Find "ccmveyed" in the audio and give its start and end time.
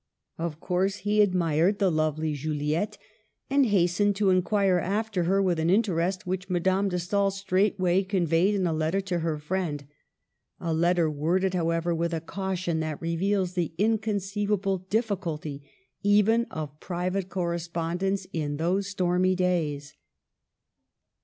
8.03-8.55